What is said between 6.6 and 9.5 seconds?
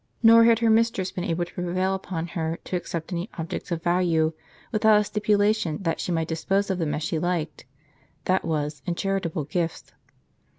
of them as she liked, that was in charitable